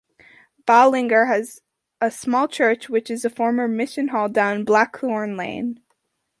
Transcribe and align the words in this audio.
Ballinger 0.65 1.25
has 1.27 1.61
a 2.01 2.09
small 2.09 2.47
church 2.47 2.89
which 2.89 3.11
is 3.11 3.23
a 3.23 3.29
former 3.29 3.67
Mission 3.67 4.07
Hall, 4.07 4.29
down 4.29 4.63
Blackthorne 4.63 5.37
Lane. 5.37 5.79